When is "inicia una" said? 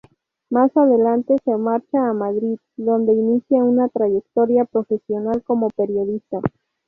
3.13-3.87